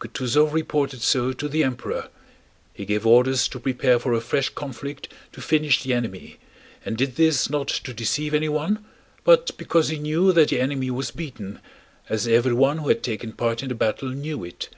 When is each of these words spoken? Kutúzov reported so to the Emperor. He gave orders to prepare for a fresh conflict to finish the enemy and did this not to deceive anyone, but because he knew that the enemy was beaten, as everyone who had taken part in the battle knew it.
Kutúzov 0.00 0.52
reported 0.52 1.00
so 1.00 1.32
to 1.32 1.48
the 1.48 1.62
Emperor. 1.62 2.08
He 2.74 2.84
gave 2.84 3.06
orders 3.06 3.46
to 3.46 3.60
prepare 3.60 4.00
for 4.00 4.12
a 4.12 4.20
fresh 4.20 4.48
conflict 4.48 5.06
to 5.30 5.40
finish 5.40 5.84
the 5.84 5.94
enemy 5.94 6.38
and 6.84 6.96
did 6.96 7.14
this 7.14 7.48
not 7.48 7.68
to 7.68 7.94
deceive 7.94 8.34
anyone, 8.34 8.84
but 9.22 9.56
because 9.56 9.88
he 9.88 9.98
knew 10.00 10.32
that 10.32 10.48
the 10.48 10.58
enemy 10.58 10.90
was 10.90 11.12
beaten, 11.12 11.60
as 12.08 12.26
everyone 12.26 12.78
who 12.78 12.88
had 12.88 13.04
taken 13.04 13.32
part 13.32 13.62
in 13.62 13.68
the 13.68 13.76
battle 13.76 14.08
knew 14.08 14.42
it. 14.42 14.70